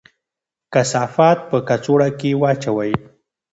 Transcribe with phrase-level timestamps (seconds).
[0.73, 2.91] کثافات په کڅوړه کې واچوئ.